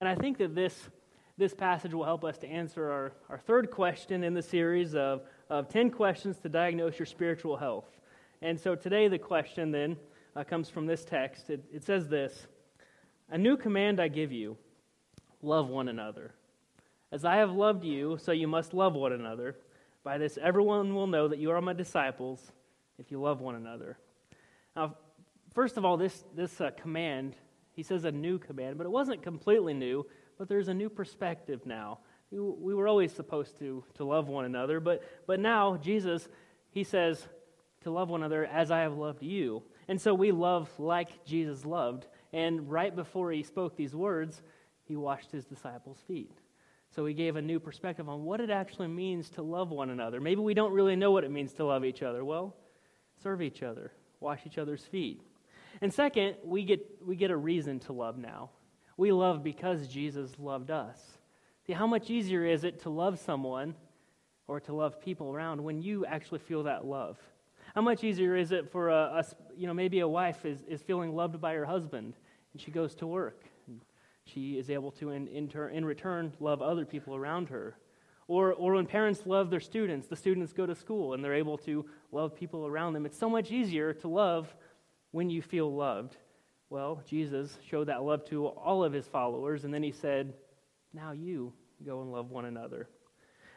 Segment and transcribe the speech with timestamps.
[0.00, 0.88] And I think that this,
[1.36, 5.22] this passage will help us to answer our, our third question in the series of,
[5.50, 7.98] of 10 questions to diagnose your spiritual health.
[8.40, 9.96] And so today, the question then
[10.36, 11.50] uh, comes from this text.
[11.50, 12.46] It, it says this
[13.30, 14.56] A new command I give you
[15.42, 16.32] love one another.
[17.10, 19.56] As I have loved you, so you must love one another.
[20.04, 22.52] By this, everyone will know that you are my disciples
[22.98, 23.98] if you love one another.
[24.76, 24.94] Now,
[25.54, 27.34] first of all, this, this uh, command
[27.78, 30.04] he says a new command, but it wasn't completely new,
[30.36, 32.00] but there's a new perspective now.
[32.32, 36.28] We were always supposed to, to love one another, but, but now Jesus,
[36.70, 37.24] he says
[37.82, 39.62] to love one another as I have loved you.
[39.86, 42.08] And so we love like Jesus loved.
[42.32, 44.42] And right before he spoke these words,
[44.82, 46.36] he washed his disciples' feet.
[46.90, 50.20] So he gave a new perspective on what it actually means to love one another.
[50.20, 52.24] Maybe we don't really know what it means to love each other.
[52.24, 52.56] Well,
[53.22, 55.22] serve each other, wash each other's feet.
[55.80, 58.50] And second, we get, we get a reason to love now.
[58.96, 60.98] We love because Jesus loved us.
[61.66, 63.74] See, how much easier is it to love someone
[64.46, 67.18] or to love people around when you actually feel that love?
[67.74, 69.24] How much easier is it for a, a
[69.56, 72.14] you know, maybe a wife is, is feeling loved by her husband
[72.52, 73.44] and she goes to work.
[73.66, 73.80] And
[74.24, 77.76] she is able to, in, in, ter- in return, love other people around her.
[78.26, 81.56] Or, or when parents love their students, the students go to school and they're able
[81.58, 83.06] to love people around them.
[83.06, 84.54] It's so much easier to love
[85.10, 86.16] when you feel loved.
[86.70, 90.34] Well, Jesus showed that love to all of his followers, and then he said,
[90.92, 91.52] Now you
[91.84, 92.88] go and love one another.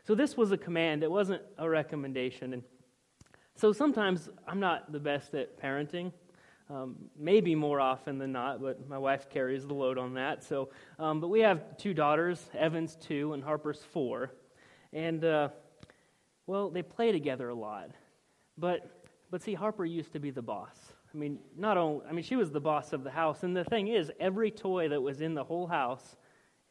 [0.04, 2.54] So this was a command, it wasn't a recommendation.
[2.54, 2.64] And
[3.56, 6.12] so sometimes I'm not the best at parenting.
[6.70, 10.42] Um, maybe more often than not, but my wife carries the load on that.
[10.42, 14.32] So, um, but we have two daughters, Evan's two and Harper's four,
[14.94, 15.50] and uh,
[16.48, 17.92] well, they play together a lot.
[18.58, 18.90] But
[19.30, 20.78] but see, Harper used to be the boss.
[21.14, 23.44] I mean, not only, I mean, she was the boss of the house.
[23.44, 26.16] And the thing is, every toy that was in the whole house,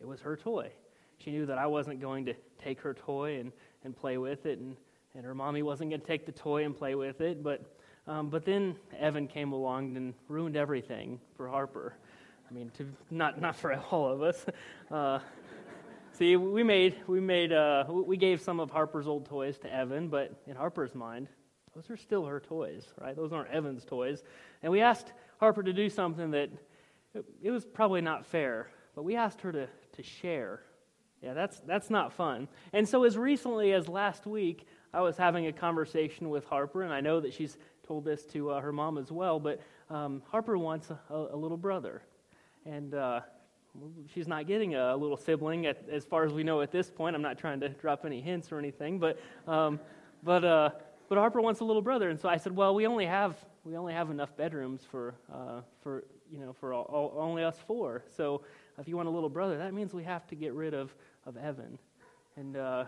[0.00, 0.72] it was her toy.
[1.18, 3.52] She knew that I wasn't going to take her toy and,
[3.84, 4.76] and play with it, and,
[5.14, 7.42] and her mommy wasn't going to take the toy and play with it.
[7.42, 7.62] But,
[8.06, 11.94] um, but then Evan came along and ruined everything for Harper.
[12.50, 14.44] I mean, to, not, not for all of us.
[14.90, 15.20] Uh,
[16.14, 20.08] see, we made, we, made uh, we gave some of Harper's old toys to Evan,
[20.08, 21.28] but in Harper's mind,
[21.80, 23.16] those are still her toys, right?
[23.16, 24.22] Those aren't Evan's toys.
[24.62, 26.50] And we asked Harper to do something that
[27.42, 30.60] it, was probably not fair, but we asked her to, to share.
[31.22, 32.48] Yeah, that's, that's not fun.
[32.74, 36.92] And so, as recently as last week, I was having a conversation with Harper, and
[36.92, 40.58] I know that she's told this to uh, her mom as well, but um, Harper
[40.58, 42.02] wants a, a, little brother.
[42.66, 43.20] And uh,
[44.12, 47.16] she's not getting a little sibling at, as far as we know at this point.
[47.16, 49.80] I'm not trying to drop any hints or anything, but, um,
[50.22, 50.70] but uh,
[51.10, 52.08] but Harper wants a little brother.
[52.08, 55.62] And so I said, well, we only have, we only have enough bedrooms for, uh,
[55.82, 58.04] for, you know, for all, all, only us four.
[58.16, 58.42] So
[58.78, 60.94] if you want a little brother, that means we have to get rid of,
[61.26, 61.80] of Evan.
[62.36, 62.84] And, uh,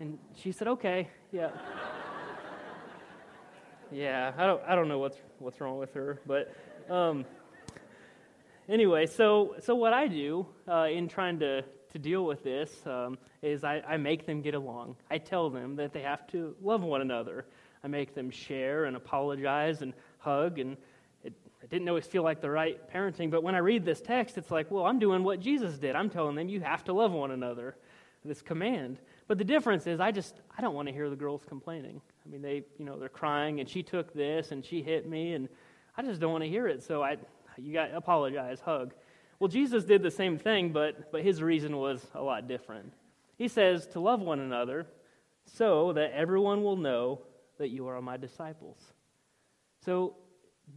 [0.00, 1.50] and she said, okay, yeah.
[3.92, 6.20] yeah, I don't, I don't know what's, what's wrong with her.
[6.26, 6.52] But
[6.92, 7.24] um,
[8.68, 13.16] anyway, so, so what I do uh, in trying to, to deal with this um,
[13.42, 14.96] is I, I make them get along.
[15.08, 17.46] I tell them that they have to love one another.
[17.82, 20.58] I make them share and apologize and hug.
[20.58, 20.76] And
[21.24, 21.32] it,
[21.62, 24.50] it didn't always feel like the right parenting, but when I read this text, it's
[24.50, 25.96] like, well, I'm doing what Jesus did.
[25.96, 27.76] I'm telling them you have to love one another,
[28.24, 28.98] this command.
[29.28, 32.00] But the difference is, I just, I don't want to hear the girls complaining.
[32.24, 35.34] I mean, they, you know, they're crying, and she took this, and she hit me,
[35.34, 35.48] and
[35.96, 36.82] I just don't want to hear it.
[36.82, 37.16] So I,
[37.56, 38.92] you got apologize, hug.
[39.38, 42.92] Well, Jesus did the same thing, but, but his reason was a lot different.
[43.38, 44.86] He says to love one another
[45.46, 47.22] so that everyone will know
[47.60, 48.78] that you are my disciples.
[49.84, 50.16] So,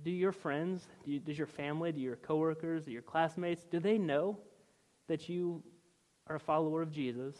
[0.03, 3.79] do your friends, do you, does your family, do your coworkers, do your classmates, do
[3.79, 4.37] they know
[5.07, 5.63] that you
[6.27, 7.35] are a follower of Jesus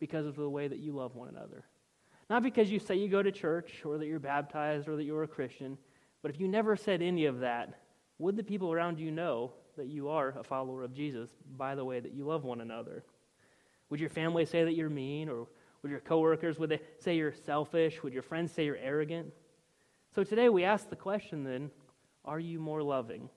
[0.00, 1.64] because of the way that you love one another?
[2.30, 5.22] Not because you say you go to church or that you're baptized or that you're
[5.22, 5.76] a Christian,
[6.22, 7.82] but if you never said any of that,
[8.18, 11.28] would the people around you know that you are a follower of Jesus
[11.58, 13.04] by the way that you love one another?
[13.90, 15.46] Would your family say that you're mean or
[15.82, 18.02] would your coworkers, would they say you're selfish?
[18.02, 19.32] Would your friends say you're arrogant?
[20.14, 21.70] So today we ask the question then,
[22.24, 23.28] are you more loving?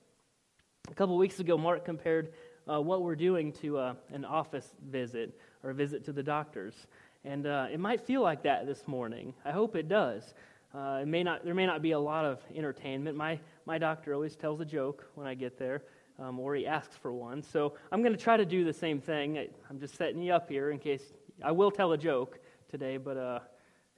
[0.90, 2.34] A couple weeks ago, Mark compared
[2.70, 6.88] uh, what we're doing to uh, an office visit or a visit to the doctors.
[7.24, 9.34] And uh, it might feel like that this morning.
[9.46, 10.34] I hope it does.
[10.74, 13.16] Uh, it may not, there may not be a lot of entertainment.
[13.16, 15.84] My, my doctor always tells a joke when I get there,
[16.18, 17.44] um, or he asks for one.
[17.44, 19.38] So I'm going to try to do the same thing.
[19.38, 21.04] I, I'm just setting you up here in case
[21.44, 22.40] I will tell a joke
[22.70, 23.40] today, but uh,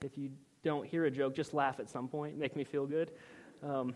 [0.04, 0.32] if you
[0.64, 2.38] don't hear a joke, just laugh at some point.
[2.38, 3.12] Make me feel good.
[3.62, 3.96] Um,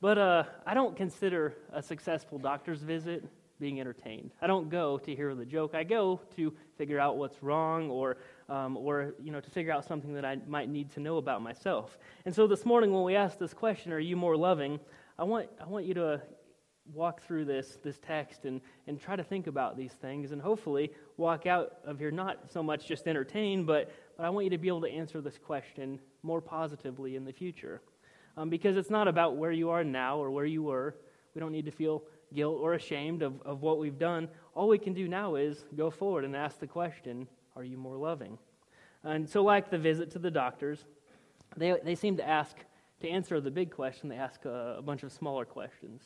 [0.00, 3.24] but uh, I don't consider a successful doctor's visit
[3.58, 4.32] being entertained.
[4.42, 5.74] I don't go to hear the joke.
[5.74, 9.84] I go to figure out what's wrong or, um, or you know, to figure out
[9.84, 11.98] something that I might need to know about myself.
[12.26, 14.80] And so this morning when we ask this question, are you more loving?
[15.18, 16.20] I want, I want you to
[16.92, 20.92] walk through this, this text and, and try to think about these things and hopefully
[21.16, 24.58] walk out of here not so much just entertained, but, but I want you to
[24.58, 27.80] be able to answer this question more positively in the future.
[28.36, 30.96] Um, because it's not about where you are now or where you were.
[31.34, 32.02] We don't need to feel
[32.34, 34.28] guilt or ashamed of, of what we've done.
[34.54, 37.96] All we can do now is go forward and ask the question Are you more
[37.96, 38.38] loving?
[39.04, 40.84] And so, like the visit to the doctors,
[41.56, 42.56] they, they seem to ask,
[43.00, 46.02] to answer the big question, they ask a, a bunch of smaller questions.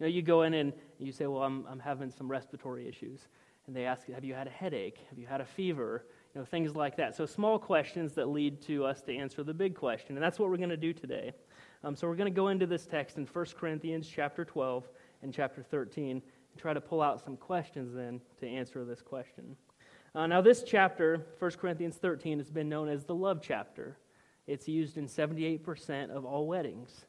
[0.00, 3.28] You know, you go in and you say, Well, I'm, I'm having some respiratory issues.
[3.66, 4.98] And they ask, Have you had a headache?
[5.10, 6.06] Have you had a fever?
[6.34, 7.14] You know, things like that.
[7.14, 10.16] So, small questions that lead to us to answer the big question.
[10.16, 11.32] And that's what we're going to do today.
[11.84, 14.88] Um, so, we're going to go into this text in 1 Corinthians chapter 12
[15.22, 16.22] and chapter 13 and
[16.56, 19.54] try to pull out some questions then to answer this question.
[20.14, 23.98] Uh, now, this chapter, 1 Corinthians 13, has been known as the love chapter.
[24.46, 27.04] It's used in 78% of all weddings.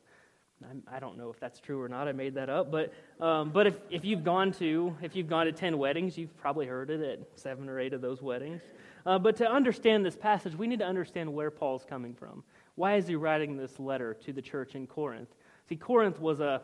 [0.87, 2.07] I don't know if that's true or not.
[2.07, 5.45] I made that up, but um, but if, if you've gone to if you've gone
[5.45, 8.61] to ten weddings, you've probably heard it at seven or eight of those weddings.
[9.05, 12.43] Uh, but to understand this passage, we need to understand where Paul's coming from.
[12.75, 15.29] Why is he writing this letter to the church in Corinth?
[15.67, 16.61] See, Corinth was a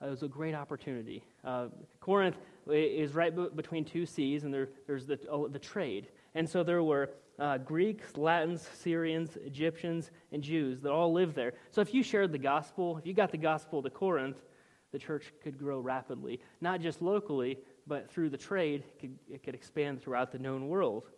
[0.00, 1.24] was a great opportunity.
[1.44, 1.68] Uh,
[2.00, 2.36] Corinth
[2.70, 6.08] is right b- between two seas, and there, there's the, oh, the trade.
[6.34, 11.54] And so there were uh, Greeks, Latins, Syrians, Egyptians, and Jews that all lived there.
[11.70, 14.38] So if you shared the gospel, if you got the gospel to Corinth,
[14.92, 19.42] the church could grow rapidly, not just locally, but through the trade, it could, it
[19.42, 21.10] could expand throughout the known world.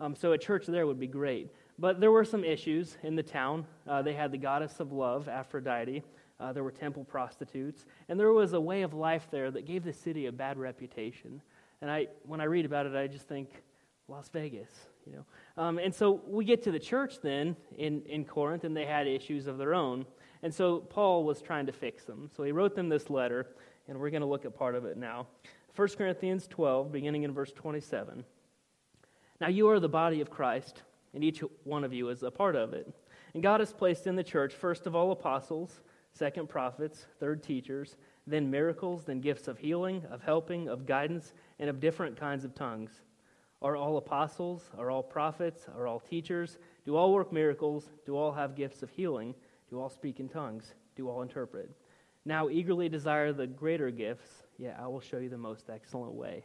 [0.00, 1.52] Um, so a church there would be great.
[1.78, 3.66] But there were some issues in the town.
[3.86, 6.02] Uh, they had the goddess of love, Aphrodite.
[6.40, 7.84] Uh, there were temple prostitutes.
[8.08, 11.42] And there was a way of life there that gave the city a bad reputation.
[11.80, 13.50] And I, when I read about it, I just think,
[14.08, 14.70] Las Vegas,
[15.06, 15.24] you know.
[15.62, 19.06] Um, and so we get to the church then in, in Corinth, and they had
[19.06, 20.06] issues of their own.
[20.42, 22.30] And so Paul was trying to fix them.
[22.34, 23.48] So he wrote them this letter,
[23.86, 25.26] and we're going to look at part of it now.
[25.76, 28.24] 1 Corinthians 12, beginning in verse 27.
[29.40, 30.82] Now you are the body of Christ,
[31.14, 32.92] and each one of you is a part of it.
[33.34, 35.80] And God has placed in the church, first of all, apostles,
[36.12, 37.96] second, prophets, third, teachers,
[38.26, 42.54] then miracles, then gifts of healing, of helping, of guidance, and of different kinds of
[42.54, 43.02] tongues.
[43.60, 44.70] Are all apostles?
[44.78, 45.66] Are all prophets?
[45.76, 46.58] Are all teachers?
[46.84, 47.90] Do all work miracles?
[48.06, 49.34] Do all have gifts of healing?
[49.68, 50.74] Do all speak in tongues?
[50.96, 51.70] Do all interpret?
[52.24, 54.28] Now eagerly desire the greater gifts,
[54.58, 56.44] yet I will show you the most excellent way.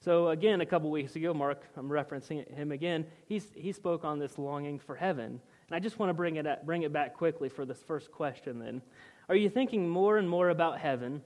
[0.00, 4.18] So, again, a couple weeks ago, Mark, I'm referencing him again, he's, he spoke on
[4.18, 5.40] this longing for heaven.
[5.68, 8.12] And I just want to bring it, at, bring it back quickly for this first
[8.12, 8.82] question then.
[9.28, 11.22] Are you thinking more and more about heaven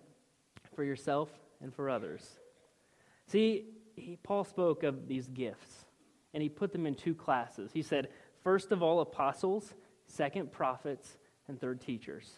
[0.76, 1.28] for yourself
[1.60, 2.38] and for others?
[3.26, 3.64] See,
[3.98, 5.84] he, Paul spoke of these gifts,
[6.34, 7.70] and he put them in two classes.
[7.72, 8.08] He said,
[8.42, 9.74] first of all, apostles,
[10.06, 11.16] second, prophets,
[11.48, 12.30] and third, teachers.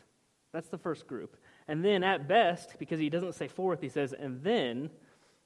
[0.53, 1.37] That's the first group.
[1.69, 4.91] And then, at best, because he doesn't say fourth, he says, and then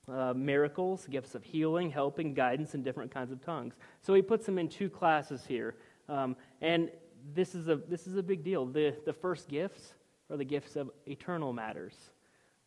[0.08, 3.74] uh, miracles, gifts of healing, helping, guidance, and different kinds of tongues.
[4.00, 5.76] So he puts them in two classes here.
[6.08, 6.90] Um, and
[7.34, 8.66] this is, a, this is a big deal.
[8.66, 9.94] The, the first gifts
[10.30, 11.94] are the gifts of eternal matters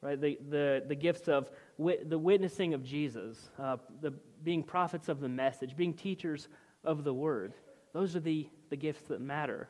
[0.02, 0.20] right?
[0.20, 4.14] The, the, the gifts of the witnessing of Jesus, uh, the
[4.44, 6.48] being prophets of the message, being teachers
[6.84, 7.54] of the word.
[7.94, 9.70] Those are the, the gifts that matter.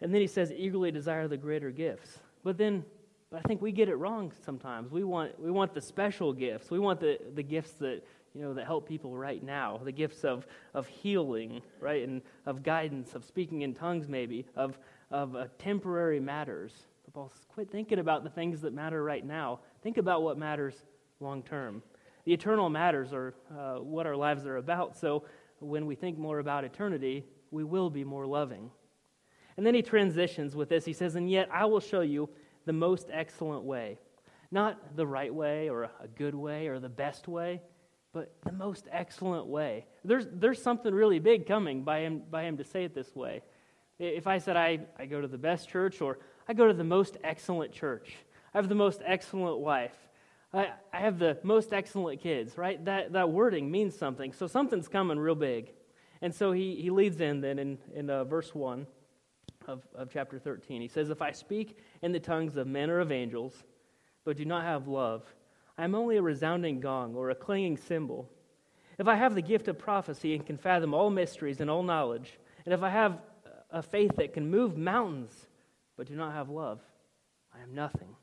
[0.00, 2.18] And then he says, eagerly desire the greater gifts.
[2.42, 2.84] But then,
[3.30, 4.90] but I think we get it wrong sometimes.
[4.90, 6.70] We want, we want the special gifts.
[6.70, 8.02] We want the, the gifts that,
[8.34, 9.80] you know, that help people right now.
[9.82, 12.06] The gifts of, of healing, right?
[12.06, 14.76] And of guidance, of speaking in tongues maybe, of,
[15.10, 16.72] of uh, temporary matters.
[17.12, 19.60] Paul says, quit thinking about the things that matter right now.
[19.82, 20.74] Think about what matters
[21.20, 21.82] long term.
[22.24, 24.96] The eternal matters are uh, what our lives are about.
[24.96, 25.24] So
[25.58, 28.70] when we think more about eternity, we will be more loving.
[29.56, 30.84] And then he transitions with this.
[30.84, 32.30] He says, And yet I will show you
[32.64, 33.98] the most excellent way.
[34.50, 37.60] Not the right way or a good way or the best way,
[38.12, 39.86] but the most excellent way.
[40.04, 43.42] There's, there's something really big coming by him, by him to say it this way.
[43.98, 46.84] If I said I, I go to the best church or I go to the
[46.84, 48.14] most excellent church.
[48.54, 49.96] I have the most excellent wife.
[50.52, 52.84] I, I have the most excellent kids, right?
[52.84, 54.32] That, that wording means something.
[54.32, 55.72] So something's coming real big.
[56.20, 58.86] And so he, he leads in then in, in uh, verse 1
[59.66, 60.82] of, of chapter 13.
[60.82, 63.64] He says, If I speak in the tongues of men or of angels,
[64.24, 65.24] but do not have love,
[65.78, 68.28] I am only a resounding gong or a clanging cymbal.
[68.98, 72.38] If I have the gift of prophecy and can fathom all mysteries and all knowledge,
[72.66, 73.18] and if I have
[73.70, 75.32] a faith that can move mountains,
[75.96, 76.80] but do not have love,
[77.54, 78.14] I am nothing.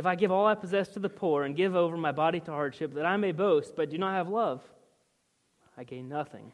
[0.00, 2.50] If I give all I possess to the poor and give over my body to
[2.50, 4.62] hardship, that I may boast, but do not have love,
[5.76, 6.52] I gain nothing.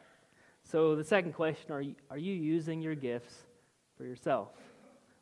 [0.65, 3.33] So, the second question are you, are you using your gifts
[3.97, 4.49] for yourself?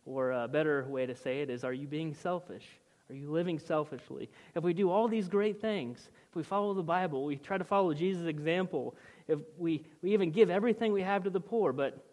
[0.07, 2.65] Or a better way to say it is, are you being selfish?
[3.11, 4.27] Are you living selfishly?
[4.55, 7.63] If we do all these great things, if we follow the Bible, we try to
[7.63, 8.95] follow Jesus' example,
[9.27, 12.03] if we, we even give everything we have to the poor, but,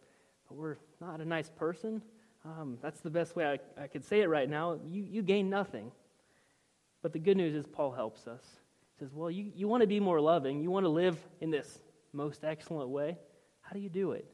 [0.46, 2.02] but we're not a nice person,
[2.44, 4.78] um, that's the best way I, I could say it right now.
[4.86, 5.90] You, you gain nothing.
[7.02, 8.42] But the good news is, Paul helps us.
[8.94, 11.50] He says, Well, you, you want to be more loving, you want to live in
[11.50, 11.80] this
[12.12, 13.18] most excellent way.
[13.60, 14.26] How do you do it?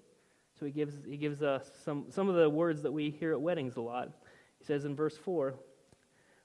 [0.58, 3.40] So he gives, he gives us some, some of the words that we hear at
[3.40, 4.10] weddings a lot.
[4.58, 5.54] He says in verse 4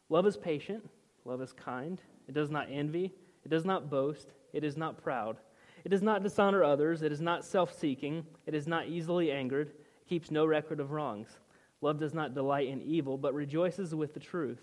[0.10, 0.88] Love is patient,
[1.26, 3.12] love is kind, it does not envy,
[3.44, 5.38] it does not boast, it is not proud.
[5.84, 9.68] It does not dishonor others, it is not self seeking, it is not easily angered,
[9.70, 11.40] it keeps no record of wrongs.
[11.82, 14.62] Love does not delight in evil, but rejoices with the truth.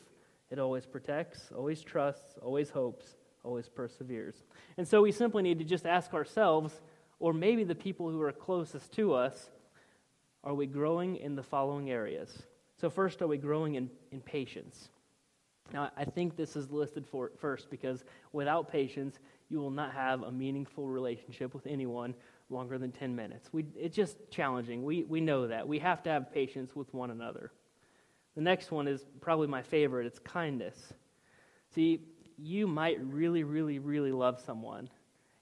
[0.50, 4.42] It always protects, always trusts, always hopes, always perseveres.
[4.76, 6.80] And so we simply need to just ask ourselves,
[7.18, 9.50] or maybe the people who are closest to us,
[10.42, 12.42] are we growing in the following areas?
[12.80, 14.88] So, first, are we growing in, in patience?
[15.72, 19.18] Now, I think this is listed for first because without patience,
[19.50, 22.14] you will not have a meaningful relationship with anyone
[22.48, 23.50] longer than 10 minutes.
[23.52, 24.82] We, it's just challenging.
[24.82, 25.68] We, we know that.
[25.68, 27.52] We have to have patience with one another.
[28.36, 30.92] The next one is probably my favorite it's kindness.
[31.74, 32.00] See,
[32.38, 34.88] you might really, really, really love someone.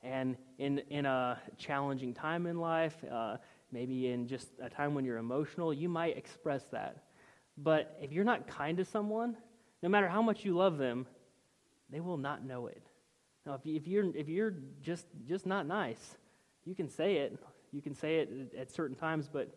[0.03, 3.37] And in, in a challenging time in life, uh,
[3.73, 7.05] maybe in just a time when you're emotional, you might express that.
[7.57, 9.37] But if you're not kind to someone,
[9.83, 11.07] no matter how much you love them,
[11.91, 12.83] they will not know it.
[13.47, 16.17] Now, if, you, if you're, if you're just, just not nice,
[16.65, 17.39] you can say it.
[17.73, 19.51] You can say it at certain times, but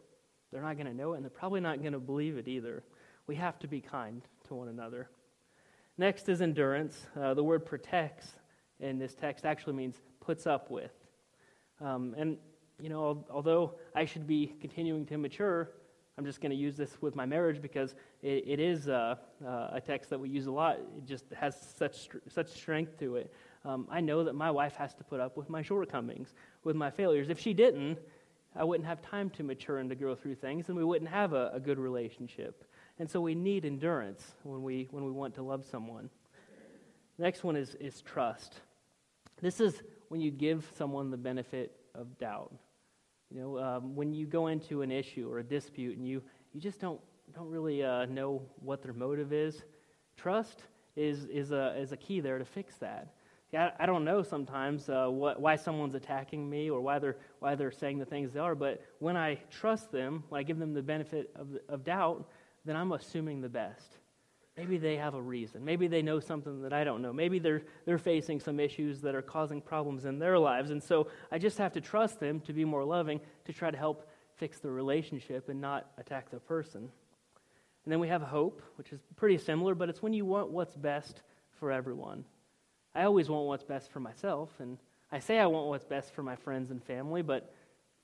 [0.52, 2.84] they're not going to know it, and they're probably not going to believe it either.
[3.28, 5.10] We have to be kind to one another.
[5.98, 7.08] Next is endurance.
[7.20, 8.28] Uh, the word protects
[8.80, 10.92] in this text actually means puts up with.
[11.80, 12.38] Um, and,
[12.80, 15.70] you know, although I should be continuing to mature,
[16.18, 19.70] I'm just going to use this with my marriage because it, it is uh, uh,
[19.72, 20.78] a text that we use a lot.
[20.98, 23.34] It just has such, such strength to it.
[23.64, 26.90] Um, I know that my wife has to put up with my shortcomings, with my
[26.90, 27.30] failures.
[27.30, 28.00] If she didn't,
[28.56, 31.34] I wouldn't have time to mature and to grow through things, and we wouldn't have
[31.34, 32.66] a, a good relationship.
[33.02, 36.08] And so we need endurance when we, when we want to love someone.
[37.18, 38.62] Next one is, is trust.
[39.42, 42.54] This is when you give someone the benefit of doubt.
[43.32, 46.22] You know, um, when you go into an issue or a dispute and you,
[46.54, 47.02] you just don't,
[47.34, 49.64] don't really uh, know what their motive is,
[50.16, 50.62] trust
[50.96, 53.16] is, is, a, is a key there to fix that.
[53.52, 57.56] I, I don't know sometimes uh, what, why someone's attacking me or why they're, why
[57.56, 60.76] they're saying the things they are, but when I trust them, when I give them
[60.76, 62.28] the benefit of, of doubt,
[62.66, 63.98] then I'm assuming the best.
[64.58, 65.64] Maybe they have a reason.
[65.64, 67.14] Maybe they know something that I don't know.
[67.14, 70.72] Maybe they're, they're facing some issues that are causing problems in their lives.
[70.72, 73.78] And so I just have to trust them to be more loving to try to
[73.78, 76.90] help fix the relationship and not attack the person.
[77.86, 80.76] And then we have hope, which is pretty similar, but it's when you want what's
[80.76, 81.22] best
[81.60, 82.26] for everyone.
[82.94, 84.78] I always want what's best for myself, and
[85.12, 87.54] I say I want what's best for my friends and family, but,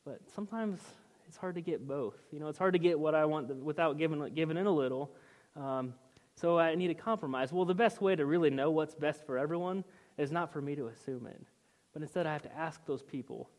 [0.06, 0.80] but sometimes
[1.28, 2.16] it's hard to get both.
[2.32, 5.12] You know, it's hard to get what I want without giving, giving in a little.
[5.56, 5.94] Um,
[6.36, 7.52] so I need a compromise.
[7.52, 9.84] Well, the best way to really know what's best for everyone
[10.18, 11.42] is not for me to assume it,
[11.94, 13.50] but instead I have to ask those people,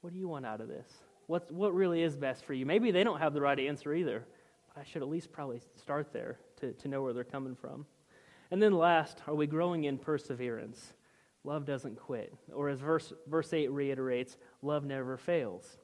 [0.00, 0.88] what do you want out of this?
[1.26, 2.66] What's, what really is best for you?
[2.66, 4.24] Maybe they don't have the right answer either,
[4.68, 7.86] but I should at least probably start there to, to know where they're coming from.
[8.50, 10.94] And then last, are we growing in perseverance?
[11.44, 12.34] Love doesn't quit.
[12.52, 15.78] Or as verse, verse 8 reiterates, love never fails.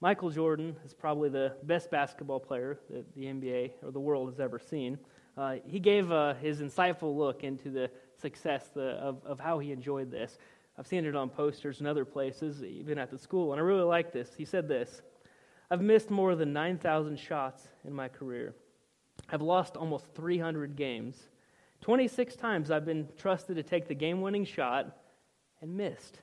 [0.00, 4.40] Michael Jordan is probably the best basketball player that the NBA or the world has
[4.40, 4.98] ever seen
[5.36, 9.70] uh, he gave uh, his insightful look into the success the, of, of how he
[9.70, 10.38] enjoyed this.
[10.78, 13.82] I've seen it on posters and other places, even at the school, and I really
[13.82, 14.30] like this.
[14.36, 15.02] He said this
[15.70, 18.54] I've missed more than 9,000 shots in my career.
[19.28, 21.16] I've lost almost 300 games.
[21.82, 24.96] 26 times I've been trusted to take the game winning shot
[25.60, 26.20] and missed.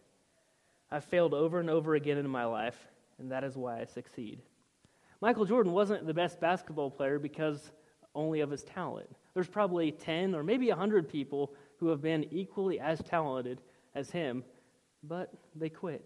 [0.89, 2.87] I've failed over and over again in my life,
[3.23, 4.41] and that is why I succeed.
[5.21, 7.71] Michael Jordan wasn't the best basketball player because
[8.13, 9.09] only of his talent.
[9.33, 13.61] There's probably 10 or maybe 100 people who have been equally as talented
[13.95, 14.43] as him,
[15.01, 16.05] but they quit.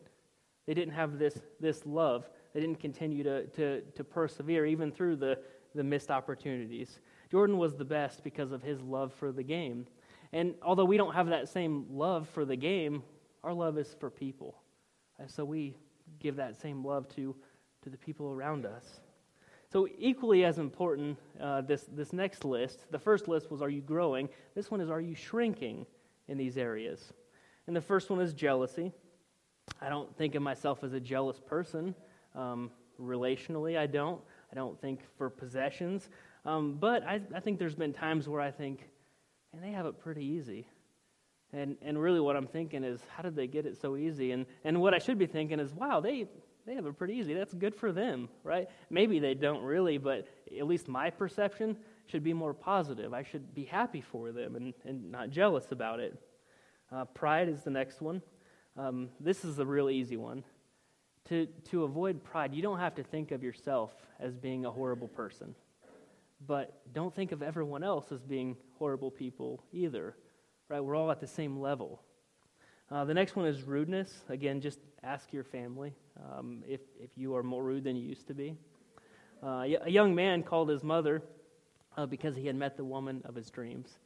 [0.68, 2.30] They didn't have this, this love.
[2.54, 5.40] They didn't continue to, to, to persevere even through the,
[5.74, 7.00] the missed opportunities.
[7.32, 9.88] Jordan was the best because of his love for the game.
[10.32, 13.02] And although we don't have that same love for the game,
[13.44, 14.62] our love is for people.
[15.20, 15.76] And so we
[16.20, 17.36] give that same love to,
[17.84, 19.00] to the people around us.
[19.72, 23.82] So, equally as important, uh, this, this next list, the first list was, Are you
[23.82, 24.30] growing?
[24.56, 25.86] This one is, Are you shrinking
[26.28, 27.14] in these areas?
[27.68, 28.94] And the first one is jealousy.
[29.82, 31.94] I don't think of myself as a jealous person.
[32.34, 32.72] Um,
[33.02, 34.22] relationally, I don't.
[34.52, 36.10] I don't think for possessions.
[36.46, 38.88] Um, but I, I think there's been times where I think,
[39.52, 40.66] and they have it pretty easy.
[41.54, 44.32] And, and really, what I'm thinking is, how did they get it so easy?
[44.32, 46.28] And, and what I should be thinking is, wow, they,
[46.66, 47.34] they have it pretty easy.
[47.34, 48.68] That's good for them, right?
[48.90, 50.28] Maybe they don't really, but
[50.58, 53.14] at least my perception should be more positive.
[53.14, 56.20] I should be happy for them and, and not jealous about it.
[56.92, 58.22] Uh, pride is the next one.
[58.78, 60.44] Um, this is a real easy one.
[61.30, 65.10] To, to avoid pride, you don't have to think of yourself as being a horrible
[65.10, 65.56] person,
[66.46, 70.16] but don't think of everyone else as being horrible people either,
[70.70, 70.84] right?
[70.84, 72.02] We're all at the same level.
[72.92, 74.24] Uh, the next one is rudeness.
[74.30, 78.28] Again, just ask your family um, if, if you are more rude than you used
[78.28, 78.56] to be.
[79.44, 81.22] Uh, a young man called his mother
[81.96, 84.00] uh, because he had met the woman of his dreams.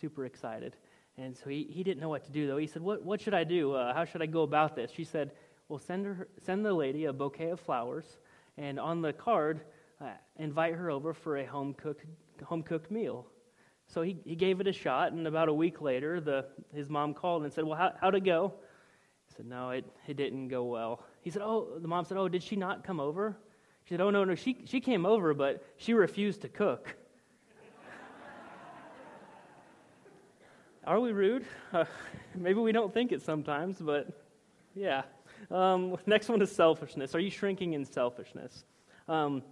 [0.00, 0.76] Super excited.
[1.18, 2.56] And so he, he didn't know what to do, though.
[2.56, 3.74] He said, What, what should I do?
[3.74, 4.90] Uh, how should I go about this?
[4.90, 5.32] She said,
[5.68, 8.18] Well, send, her, send the lady a bouquet of flowers,
[8.56, 9.60] and on the card,
[10.00, 11.74] uh, invite her over for a home
[12.44, 13.26] home cooked meal.
[13.92, 17.12] So he, he gave it a shot, and about a week later, the, his mom
[17.12, 18.54] called and said, Well, how, how'd it go?
[19.28, 21.04] He said, No, it, it didn't go well.
[21.22, 23.36] He said, Oh, the mom said, Oh, did she not come over?
[23.84, 26.94] She said, Oh, no, no, she, she came over, but she refused to cook.
[30.86, 31.44] Are we rude?
[31.72, 31.84] Uh,
[32.34, 34.08] maybe we don't think it sometimes, but
[34.74, 35.02] yeah.
[35.50, 37.14] Um, next one is selfishness.
[37.14, 38.64] Are you shrinking in selfishness?
[39.08, 39.42] Um,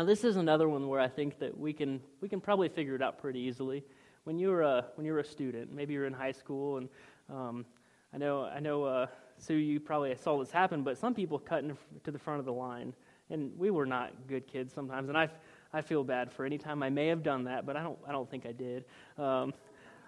[0.00, 2.94] now, this is another one where I think that we can, we can probably figure
[2.94, 3.84] it out pretty easily.
[4.24, 6.88] When you were a, when you were a student, maybe you're in high school, and
[7.28, 7.66] um,
[8.14, 11.64] I know, I know uh, Sue, you probably saw this happen, but some people cut
[11.64, 12.94] in, to the front of the line.
[13.28, 15.28] And we were not good kids sometimes, and I,
[15.70, 18.12] I feel bad for any time I may have done that, but I don't, I
[18.12, 18.86] don't think I did.
[19.18, 19.52] Um,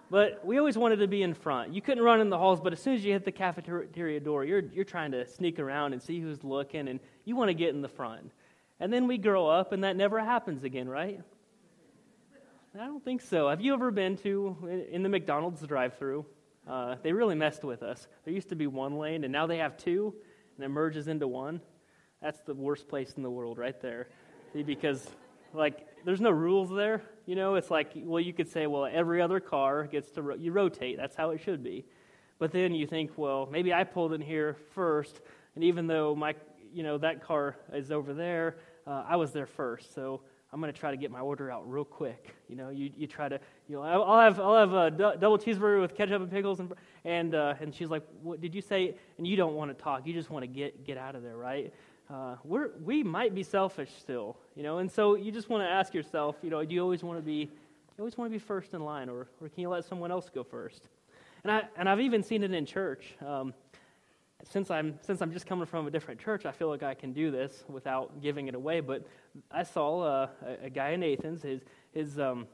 [0.09, 1.71] but we always wanted to be in front.
[1.71, 4.43] You couldn't run in the halls, but as soon as you hit the cafeteria door,
[4.43, 7.75] you're, you're trying to sneak around and see who's looking, and you want to get
[7.75, 8.31] in the front.
[8.79, 11.21] And then we grow up, and that never happens again, right?
[12.75, 13.49] I don't think so.
[13.49, 14.57] Have you ever been to
[14.91, 16.25] in the McDonald's drive-through?
[16.67, 18.07] Uh, they really messed with us.
[18.25, 20.13] There used to be one lane, and now they have two,
[20.55, 21.61] and it merges into one.
[22.21, 24.07] That's the worst place in the world, right there,
[24.65, 25.07] because
[25.53, 27.03] like there's no rules there.
[27.25, 30.35] You know, it's like well, you could say, well, every other car gets to ro-
[30.35, 30.97] you rotate.
[30.97, 31.85] That's how it should be.
[32.39, 35.21] But then you think, well, maybe I pulled in here first,
[35.55, 36.33] and even though my
[36.73, 38.57] you know that car is over there,
[38.87, 40.21] uh, I was there first, so
[40.53, 42.35] I'm going to try to get my order out real quick.
[42.47, 45.39] You know, you, you try to, you know, I'll have, I'll have a d- double
[45.39, 46.59] cheeseburger with ketchup and pickles.
[46.59, 46.71] And,
[47.05, 48.95] and, uh, and she's like, what did you say?
[49.17, 50.05] And you don't want to talk.
[50.05, 51.73] You just want to get, get out of there, right?
[52.07, 55.67] Uh, we're, we might be selfish still, you know, and so you just want to
[55.67, 57.49] ask yourself, you know, do you always want to be, you
[57.97, 60.43] always want to be first in line, or, or can you let someone else go
[60.43, 60.89] first?
[61.43, 63.15] And, I, and I've even seen it in church.
[63.25, 63.55] Um,
[64.49, 67.13] since I'm since I'm just coming from a different church, I feel like I can
[67.13, 68.79] do this without giving it away.
[68.79, 69.05] But
[69.51, 71.41] I saw uh, a, a, guy in Athens.
[71.41, 71.61] His
[71.93, 72.47] his um,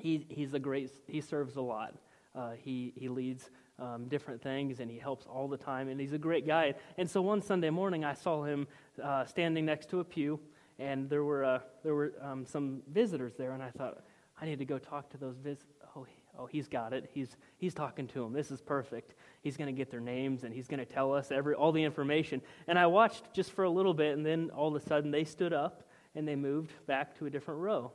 [0.00, 1.94] he he's a great he serves a lot.
[2.34, 6.12] Uh, he he leads um, different things and he helps all the time and he's
[6.12, 6.74] a great guy.
[6.96, 8.66] And so one Sunday morning, I saw him
[9.02, 10.40] uh, standing next to a pew,
[10.78, 14.04] and there were uh, there were um, some visitors there, and I thought
[14.40, 15.66] I need to go talk to those visitors.
[15.96, 16.06] Oh,
[16.38, 17.10] oh, he's got it.
[17.12, 18.32] He's, he's talking to them.
[18.32, 19.14] This is perfect.
[19.42, 21.82] He's going to get their names and he's going to tell us every, all the
[21.82, 22.42] information.
[22.68, 25.24] And I watched just for a little bit, and then all of a sudden they
[25.24, 27.92] stood up and they moved back to a different row.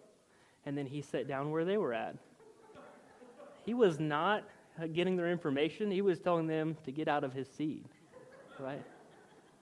[0.66, 2.16] And then he sat down where they were at.
[3.66, 4.44] He was not
[4.82, 7.86] uh, getting their information, he was telling them to get out of his seat,
[8.60, 8.82] right?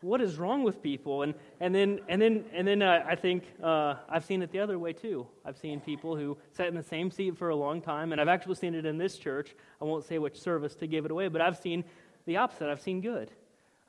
[0.02, 1.24] What is wrong with people?
[1.24, 4.60] And, and then, and then, and then uh, I think uh, I've seen it the
[4.60, 5.28] other way too.
[5.46, 8.28] I've seen people who sat in the same seat for a long time, and I've
[8.28, 9.56] actually seen it in this church.
[9.82, 11.84] I won't say which service to give it away, but I've seen
[12.26, 12.70] the opposite.
[12.70, 13.32] I've seen good.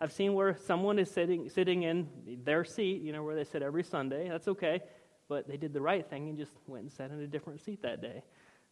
[0.00, 2.08] I've seen where someone is sitting, sitting in
[2.44, 4.28] their seat, you know, where they sit every Sunday.
[4.28, 4.80] That's okay.
[5.28, 7.82] But they did the right thing and just went and sat in a different seat
[7.82, 8.22] that day.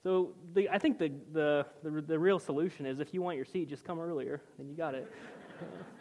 [0.02, 3.44] So the, I think the, the, the, the real solution is if you want your
[3.44, 5.12] seat, just come earlier, and you got it.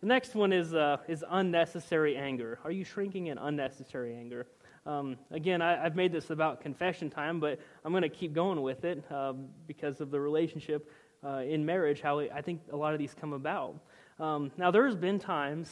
[0.00, 2.60] The next one is, uh, is unnecessary anger.
[2.62, 4.46] Are you shrinking in unnecessary anger?
[4.86, 8.62] Um, again, I, have made this about confession time, but I'm going to keep going
[8.62, 10.88] with it um, because of the relationship
[11.26, 13.80] uh, in marriage, how I think a lot of these come about.
[14.20, 15.68] Um, now, there's been times,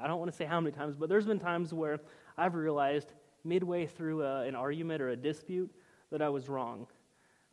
[0.00, 2.00] I don't want to say how many times, but there's been times where
[2.38, 3.12] I've realized
[3.44, 5.70] midway through a, an argument or a dispute
[6.10, 6.86] that I was wrong.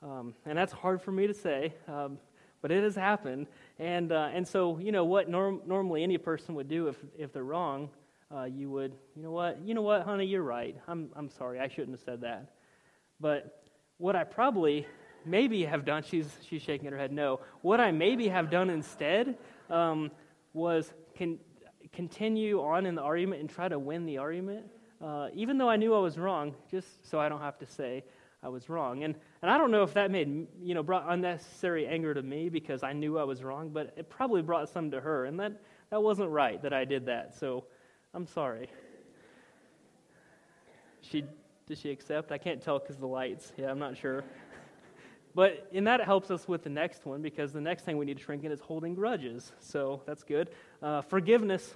[0.01, 2.19] Um, and that's hard for me to say um,
[2.65, 3.45] but it has happened.
[3.77, 7.33] And, uh, and so, you know, what norm- normally any person would do if, if
[7.33, 7.89] they're wrong,
[8.33, 10.75] uh, you would, you know what, you know what, honey, you're right.
[10.87, 12.53] I'm, I'm sorry, I shouldn't have said that.
[13.19, 13.63] But
[13.97, 14.87] what I probably
[15.25, 17.41] maybe have done, she's, she's shaking her head no.
[17.61, 19.37] What I maybe have done instead
[19.69, 20.11] um,
[20.53, 21.39] was con-
[21.91, 24.65] continue on in the argument and try to win the argument,
[25.03, 28.03] uh, even though I knew I was wrong, just so I don't have to say
[28.45, 29.03] I was wrong.
[29.03, 32.47] And, and I don't know if that made, you know, brought unnecessary anger to me
[32.47, 35.25] because I knew I was wrong, but it probably brought some to her.
[35.25, 37.35] And that, that wasn't right that I did that.
[37.39, 37.63] So
[38.13, 38.69] I'm sorry.
[41.01, 41.23] She,
[41.65, 42.31] did she accept?
[42.31, 43.51] I can't tell because the lights.
[43.57, 44.23] Yeah, I'm not sure.
[45.33, 48.15] But and that helps us with the next one because the next thing we need
[48.15, 49.51] to shrink in is holding grudges.
[49.59, 50.49] So that's good.
[50.81, 51.75] Uh, forgiveness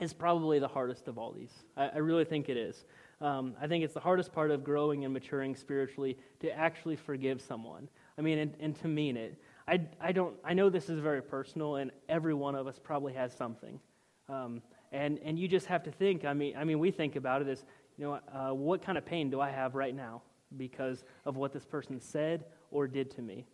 [0.00, 1.52] is probably the hardest of all these.
[1.76, 2.84] I, I really think it is.
[3.22, 7.40] Um, I think it's the hardest part of growing and maturing spiritually to actually forgive
[7.40, 7.88] someone.
[8.18, 9.40] I mean, and, and to mean it.
[9.68, 10.34] I, I don't.
[10.44, 13.78] I know this is very personal, and every one of us probably has something.
[14.28, 16.24] Um, and and you just have to think.
[16.24, 17.64] I mean, I mean, we think about it as
[17.96, 20.22] you know, uh, what kind of pain do I have right now
[20.56, 23.46] because of what this person said or did to me.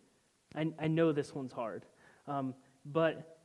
[0.55, 1.85] I, I know this one's hard,
[2.27, 2.55] um,
[2.85, 3.37] but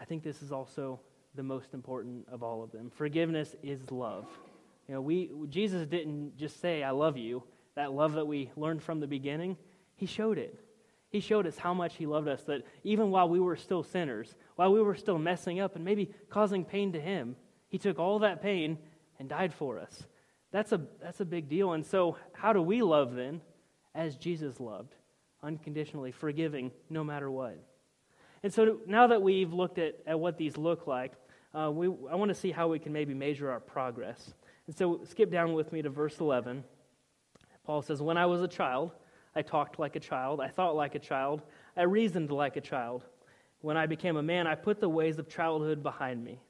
[0.00, 1.00] I think this is also
[1.34, 2.88] the most important of all of them.
[2.94, 4.26] Forgiveness is love.
[4.88, 7.42] You know, we Jesus didn't just say "I love you."
[7.74, 9.56] That love that we learned from the beginning,
[9.94, 10.58] He showed it.
[11.08, 12.42] He showed us how much He loved us.
[12.44, 16.10] That even while we were still sinners, while we were still messing up and maybe
[16.28, 17.36] causing pain to Him,
[17.68, 18.78] He took all that pain
[19.18, 20.04] and died for us.
[20.50, 21.72] That's a that's a big deal.
[21.72, 23.40] And so, how do we love then,
[23.94, 24.94] as Jesus loved?
[25.42, 27.58] unconditionally forgiving no matter what.
[28.42, 31.12] And so now that we've looked at, at what these look like,
[31.54, 34.34] uh, we, I want to see how we can maybe measure our progress.
[34.66, 36.64] And so skip down with me to verse 11.
[37.64, 38.92] Paul says, When I was a child,
[39.34, 41.42] I talked like a child, I thought like a child,
[41.76, 43.04] I reasoned like a child.
[43.60, 46.40] When I became a man, I put the ways of childhood behind me.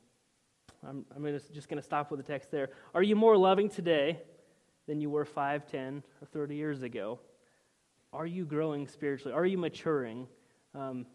[0.86, 2.70] I'm, I'm just going to stop with the text there.
[2.94, 4.20] Are you more loving today
[4.88, 7.20] than you were 5, 10, or 30 years ago?
[8.12, 9.32] Are you growing spiritually?
[9.32, 10.26] Are you maturing?
[10.74, 11.06] Um,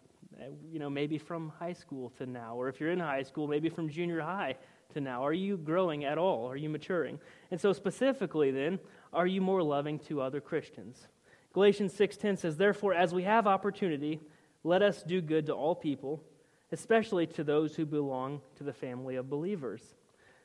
[0.71, 3.69] you know, maybe from high school to now, or if you're in high school, maybe
[3.69, 4.55] from junior high
[4.93, 5.25] to now.
[5.25, 6.49] Are you growing at all?
[6.49, 7.19] Are you maturing?
[7.51, 8.79] And so, specifically, then,
[9.13, 11.07] are you more loving to other Christians?
[11.53, 14.19] Galatians 6:10 says, "Therefore, as we have opportunity,
[14.63, 16.23] let us do good to all people,
[16.71, 19.95] especially to those who belong to the family of believers."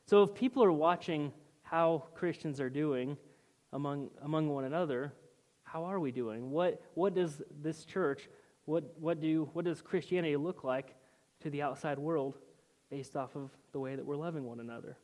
[0.07, 3.17] So, if people are watching how Christians are doing
[3.73, 5.13] among among one another,
[5.73, 6.51] how are we doing?
[6.51, 8.29] What, what does this church,
[8.67, 10.95] what, what, do, what does Christianity look like
[11.41, 12.37] to the outside world
[12.93, 14.99] based off of the way that we're loving one another?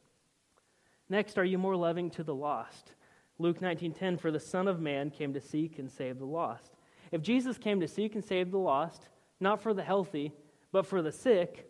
[1.08, 2.92] Next, are you more loving to the lost?
[3.38, 6.76] Luke 19:10 for the son of man came to seek and save the lost.
[7.12, 9.08] If Jesus came to seek and save the lost,
[9.40, 10.34] not for the healthy,
[10.70, 11.66] but for the sick,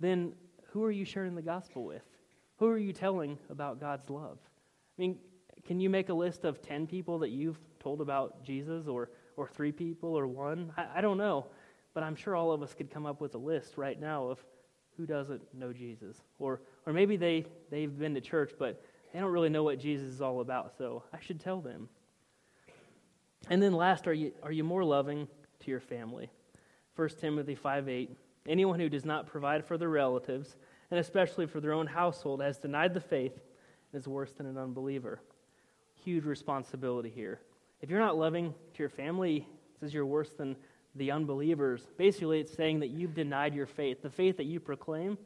[0.00, 0.34] then
[0.70, 2.08] who are you sharing the gospel with?
[2.56, 4.38] Who are you telling about God's love?
[4.40, 5.18] I mean,
[5.66, 9.48] can you make a list of 10 people that you've told about Jesus, or, or
[9.48, 10.72] three people, or one?
[10.78, 11.48] I, I don't know.
[11.92, 14.42] But I'm sure all of us could come up with a list right now of
[14.96, 16.16] who doesn't know Jesus.
[16.38, 20.08] Or, or maybe they, they've been to church, but they don't really know what Jesus
[20.08, 21.88] is all about, so I should tell them.
[23.50, 25.28] And then last, are you, are you more loving
[25.60, 26.30] to your family?
[26.96, 28.16] 1 Timothy 5 8.
[28.48, 30.56] Anyone who does not provide for their relatives,
[30.90, 33.34] and especially for their own household, has denied the faith
[33.92, 35.20] and is worse than an unbeliever
[36.04, 37.40] huge responsibility here.
[37.80, 40.56] If you're not loving to your family, it says you're worse than
[40.94, 41.86] the unbelievers.
[41.96, 44.02] Basically, it's saying that you've denied your faith.
[44.02, 45.18] The faith that you proclaim,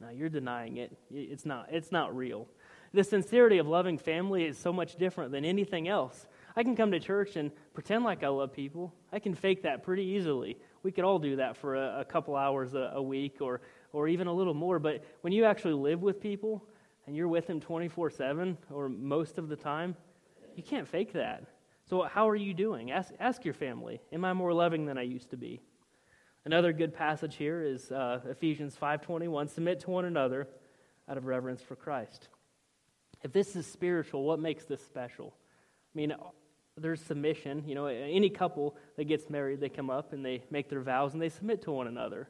[0.00, 0.96] now you're denying it.
[1.10, 2.46] It's not, it's not real.
[2.94, 6.26] The sincerity of loving family is so much different than anything else.
[6.56, 8.94] I can come to church and pretend like I love people.
[9.12, 10.56] I can fake that pretty easily.
[10.82, 13.60] We could all do that for a, a couple hours a, a week or,
[13.92, 14.78] or even a little more.
[14.78, 16.64] But when you actually live with people
[17.06, 19.94] and you're with them 24 7 or most of the time,
[20.56, 21.44] you can't fake that.
[21.88, 22.90] So, how are you doing?
[22.90, 24.02] Ask, ask your family.
[24.12, 25.62] Am I more loving than I used to be?
[26.44, 29.48] Another good passage here is uh, Ephesians 5:21.
[29.48, 30.48] Submit to one another
[31.08, 32.28] out of reverence for Christ.
[33.22, 35.32] If this is spiritual, what makes this special?
[35.34, 36.14] I mean,
[36.76, 37.64] there's submission.
[37.66, 41.14] You know, any couple that gets married, they come up and they make their vows
[41.14, 42.28] and they submit to one another.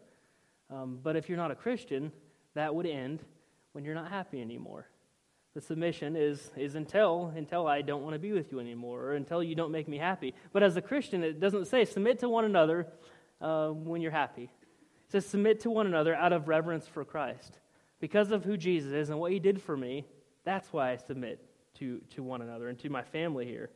[0.71, 2.13] Um, but if you're not a Christian,
[2.55, 3.25] that would end
[3.73, 4.87] when you're not happy anymore.
[5.59, 9.15] The submission is, is until, until I don't want to be with you anymore, or
[9.15, 10.33] until you don't make me happy.
[10.53, 12.87] But as a Christian, it doesn't say submit to one another
[13.41, 14.45] uh, when you're happy.
[14.45, 17.59] It says submit to one another out of reverence for Christ.
[17.99, 20.07] Because of who Jesus is and what he did for me,
[20.45, 21.45] that's why I submit
[21.81, 23.69] to, to one another and to my family here.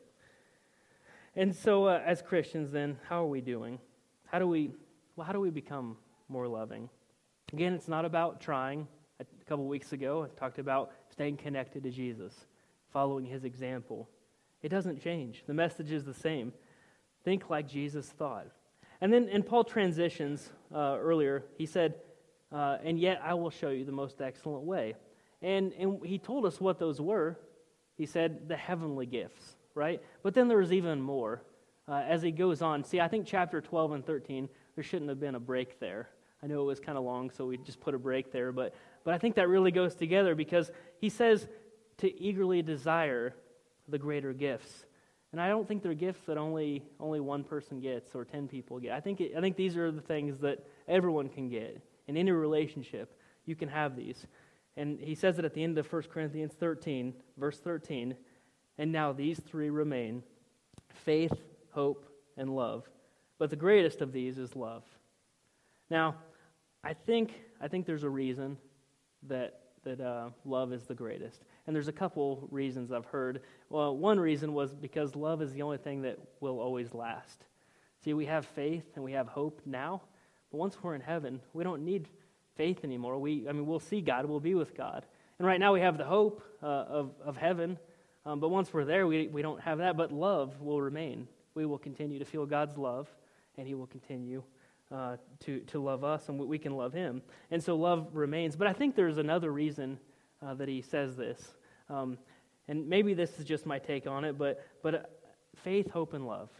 [1.34, 3.80] And so, uh, as Christians, then, how are we doing?
[4.26, 4.70] How do we,
[5.16, 5.96] well, how do we become
[6.28, 6.88] more loving?
[7.52, 8.86] Again, it's not about trying,
[9.20, 12.35] a couple weeks ago, I talked about staying connected to Jesus,
[12.92, 14.09] following his example.
[14.62, 15.44] It doesn't change.
[15.46, 16.53] The message is the same.
[17.25, 18.46] Think like Jesus thought.
[19.01, 21.44] And then, and Paul transitions uh, earlier.
[21.59, 21.94] He said,
[22.53, 24.94] uh, "And yet I will show you the most excellent way."
[25.40, 27.38] And and he told us what those were.
[27.96, 30.01] He said the heavenly gifts, right?
[30.22, 31.42] But then there was even more.
[31.88, 35.18] Uh, as he goes on, see, I think chapter 12 and 13, there shouldn't have
[35.18, 36.09] been a break there.
[36.42, 38.75] I know it was kind of long, so we just put a break there, but
[39.04, 41.46] but I think that really goes together because he says
[41.98, 43.34] to eagerly desire
[43.88, 44.86] the greater gifts.
[45.32, 48.78] And I don't think they're gifts that only, only one person gets or 10 people
[48.78, 48.92] get.
[48.92, 51.80] I think, it, I think these are the things that everyone can get.
[52.06, 54.26] In any relationship, you can have these.
[54.76, 58.14] And he says it at the end of 1 Corinthians 13, verse 13.
[58.78, 60.22] And now these three remain
[60.92, 61.32] faith,
[61.70, 62.88] hope, and love.
[63.38, 64.84] But the greatest of these is love.
[65.90, 66.16] Now,
[66.84, 68.56] I think, I think there's a reason
[69.28, 71.42] that that uh, love is the greatest.
[71.66, 73.40] And there's a couple reasons I've heard.
[73.68, 77.44] Well, one reason was because love is the only thing that will always last.
[78.04, 80.02] See, we have faith and we have hope now,
[80.50, 82.08] but once we're in heaven, we don't need
[82.56, 83.18] faith anymore.
[83.18, 85.06] We, I mean, we'll see God, we'll be with God.
[85.38, 87.78] And right now we have the hope uh, of, of heaven,
[88.24, 91.26] um, but once we're there, we, we don't have that, but love will remain.
[91.54, 93.08] We will continue to feel God's love,
[93.56, 94.42] and He will continue
[94.92, 97.22] uh, to, to love us and we can love him.
[97.50, 98.57] And so love remains.
[98.57, 99.98] But I think there's another reason
[100.44, 101.40] uh, that he says this.
[101.88, 102.18] Um,
[102.68, 104.98] and maybe this is just my take on it, but, but uh,
[105.57, 106.50] faith, hope, and love.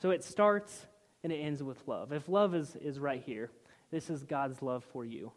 [0.00, 0.86] So it starts
[1.22, 2.12] and it ends with love.
[2.12, 3.50] If love is, is right here,
[3.90, 5.32] this is God's love for you.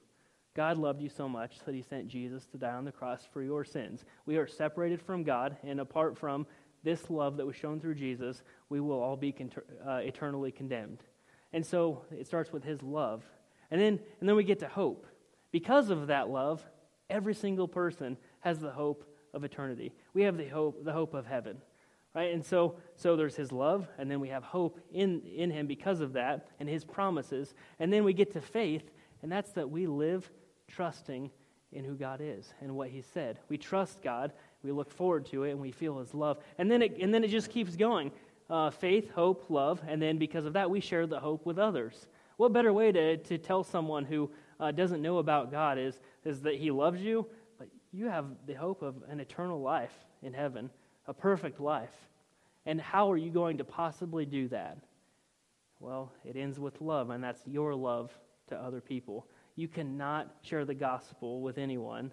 [0.55, 3.43] God loved you so much that he sent Jesus to die on the cross for
[3.43, 4.03] your sins.
[4.25, 6.47] We are separated from God, and apart from
[6.83, 9.51] this love that was shown through Jesus, we will all be con-
[9.87, 11.03] uh, eternally condemned.
[11.53, 13.23] And so it starts with his love.
[13.71, 15.07] And then, and then we get to hope.
[15.51, 16.65] Because of that love,
[17.09, 19.93] every single person has the hope of eternity.
[20.13, 21.57] We have the hope, the hope of heaven.
[22.13, 22.33] Right?
[22.33, 25.99] And so, so there's his love, and then we have hope in, in him because
[25.99, 27.53] of that, and his promises.
[27.79, 28.89] And then we get to faith,
[29.21, 30.29] and that's that we live
[30.67, 31.29] trusting
[31.71, 33.39] in who God is and what he said.
[33.49, 34.31] We trust God,
[34.63, 36.39] we look forward to it, and we feel his love.
[36.57, 38.11] And then it, and then it just keeps going
[38.49, 42.07] uh, faith, hope, love, and then because of that, we share the hope with others.
[42.37, 44.29] What better way to, to tell someone who
[44.59, 48.53] uh, doesn't know about God is, is that He loves you, but you have the
[48.53, 50.69] hope of an eternal life in heaven,
[51.07, 51.93] a perfect life.
[52.65, 54.77] And how are you going to possibly do that?
[55.79, 58.11] Well, it ends with love, and that's your love
[58.47, 59.27] to other people.
[59.55, 62.11] You cannot share the gospel with anyone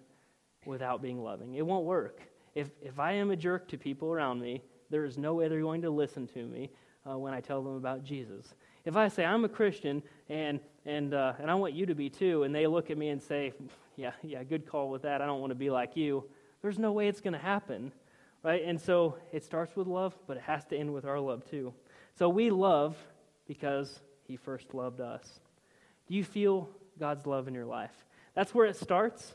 [0.67, 1.55] without being loving.
[1.55, 2.21] It won't work.
[2.55, 5.61] If, if I am a jerk to people around me, there is no way they're
[5.61, 6.71] going to listen to me
[7.09, 8.55] uh, when I tell them about Jesus.
[8.85, 12.11] If I say I'm a Christian and and uh, and I want you to be
[12.11, 13.53] too, and they look at me and say,
[13.97, 15.23] "Yeah, yeah, good call with that.
[15.23, 16.25] I don't want to be like you."
[16.63, 17.93] There's no way it's going to happen,
[18.43, 18.63] right?
[18.65, 21.75] And so it starts with love, but it has to end with our love too.
[22.19, 22.97] So we love
[23.47, 25.41] because He first loved us.
[26.09, 26.69] Do you feel
[26.99, 27.93] God's love in your life?
[28.35, 29.35] That's where it starts.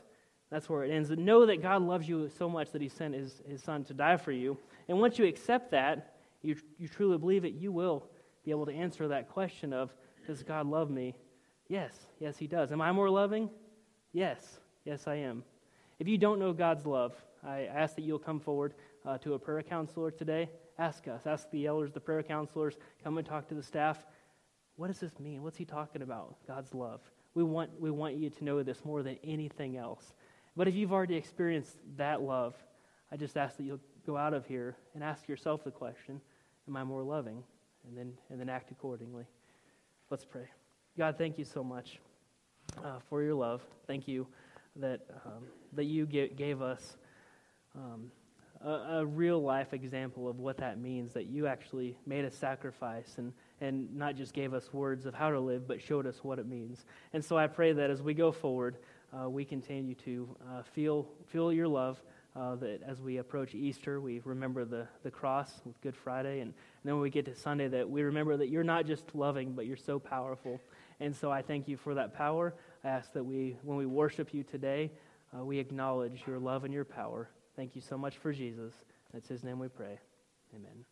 [0.50, 1.10] That's where it ends.
[1.10, 4.16] know that God loves you so much that He sent His, His Son to die
[4.16, 4.58] for you.
[4.88, 8.04] And once you accept that, you, you truly believe it, you will
[8.44, 9.94] be able to answer that question of,
[10.26, 11.14] Does God love me?
[11.68, 12.72] Yes, yes, He does.
[12.72, 13.48] Am I more loving?
[14.12, 15.44] Yes, yes, I am.
[16.00, 17.14] If you don't know God's love,
[17.46, 18.74] I ask that you'll come forward
[19.06, 20.50] uh, to a prayer counselor today.
[20.78, 24.04] Ask us, ask the elders, the prayer counselors, come and talk to the staff.
[24.76, 25.42] What does this mean?
[25.42, 26.36] What's he talking about?
[26.46, 27.00] God's love.
[27.34, 30.14] We want, we want you to know this more than anything else.
[30.60, 32.54] But if you've already experienced that love,
[33.10, 36.20] I just ask that you'll go out of here and ask yourself the question
[36.68, 37.42] Am I more loving?
[37.88, 39.24] And then, and then act accordingly.
[40.10, 40.44] Let's pray.
[40.98, 41.98] God, thank you so much
[42.84, 43.62] uh, for your love.
[43.86, 44.26] Thank you
[44.76, 46.98] that, um, that you gave us
[47.74, 48.12] um,
[48.62, 53.14] a, a, real life example of what that means, that you actually made a sacrifice
[53.16, 56.38] and, and not just gave us words of how to live, but showed us what
[56.38, 56.84] it means.
[57.14, 58.76] And so I pray that as we go forward,
[59.12, 62.00] uh, we continue to uh, feel, feel your love.
[62.36, 66.38] Uh, that as we approach Easter, we remember the, the cross with Good Friday.
[66.40, 69.02] And, and then when we get to Sunday, that we remember that you're not just
[69.14, 70.60] loving, but you're so powerful.
[71.00, 72.54] And so I thank you for that power.
[72.84, 74.92] I ask that we, when we worship you today,
[75.36, 77.30] uh, we acknowledge your love and your power.
[77.56, 78.74] Thank you so much for Jesus.
[79.12, 79.98] That's his name we pray.
[80.54, 80.84] Amen.